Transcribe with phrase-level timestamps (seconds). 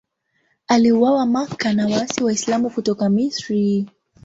[0.67, 3.87] Aliuawa Makka na waasi Waislamu kutoka Misri.